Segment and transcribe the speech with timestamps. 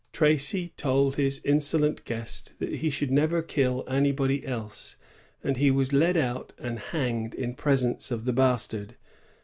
[0.11, 4.95] Tracy told his insolent guest that he should never kill anybody else;
[5.43, 8.95] and he was led out and hanged in presence of the Bastard.